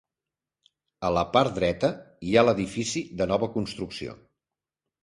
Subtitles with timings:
[1.09, 1.91] A la part dreta,
[2.31, 4.19] hi ha l'edifici de nova construcció.